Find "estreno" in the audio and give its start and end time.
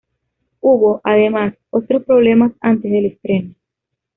3.05-3.53